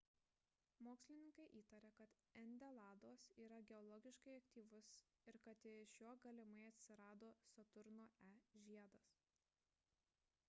[0.85, 4.89] mokslininkai įtaria kad endeladas yra geologiškai aktyvus
[5.33, 9.13] ir kad iš jo galimai atsirado saturno e žiedas